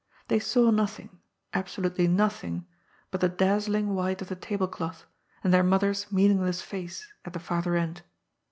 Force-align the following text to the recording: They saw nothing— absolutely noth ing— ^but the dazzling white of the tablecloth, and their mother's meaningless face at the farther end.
They 0.29 0.39
saw 0.39 0.71
nothing— 0.71 1.19
absolutely 1.53 2.07
noth 2.07 2.43
ing— 2.43 2.65
^but 3.13 3.19
the 3.19 3.29
dazzling 3.29 3.93
white 3.93 4.19
of 4.23 4.29
the 4.29 4.35
tablecloth, 4.35 5.05
and 5.43 5.53
their 5.53 5.61
mother's 5.61 6.11
meaningless 6.11 6.63
face 6.63 7.13
at 7.23 7.33
the 7.33 7.39
farther 7.39 7.75
end. 7.75 8.01